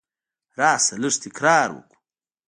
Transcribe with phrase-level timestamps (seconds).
[0.59, 0.93] راسه!
[1.01, 1.95] لږ تکرار وکو.